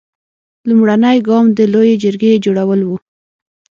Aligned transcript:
لومړنی 0.67 1.17
ګام 1.27 1.45
د 1.57 1.59
لویې 1.73 1.95
جرګې 2.03 2.41
جوړول 2.45 2.81
و. 2.83 2.89